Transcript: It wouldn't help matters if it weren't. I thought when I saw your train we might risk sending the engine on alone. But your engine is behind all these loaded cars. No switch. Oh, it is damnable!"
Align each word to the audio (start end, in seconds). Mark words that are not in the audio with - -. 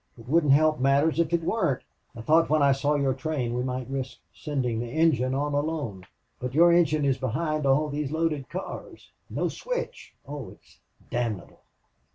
It 0.17 0.27
wouldn't 0.27 0.53
help 0.53 0.79
matters 0.79 1.19
if 1.19 1.31
it 1.31 1.43
weren't. 1.43 1.83
I 2.15 2.21
thought 2.21 2.49
when 2.49 2.63
I 2.63 2.71
saw 2.71 2.95
your 2.95 3.13
train 3.13 3.53
we 3.53 3.61
might 3.61 3.87
risk 3.87 4.17
sending 4.33 4.79
the 4.79 4.87
engine 4.89 5.35
on 5.35 5.53
alone. 5.53 6.07
But 6.39 6.55
your 6.55 6.73
engine 6.73 7.05
is 7.05 7.19
behind 7.19 7.67
all 7.67 7.87
these 7.87 8.09
loaded 8.09 8.49
cars. 8.49 9.11
No 9.29 9.47
switch. 9.47 10.15
Oh, 10.27 10.49
it 10.49 10.59
is 10.63 10.79
damnable!" 11.11 11.61